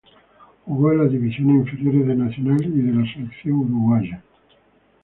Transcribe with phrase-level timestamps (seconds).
[0.65, 4.23] Jugó en las divisiones inferiores de Nacional y de la selección uruguaya.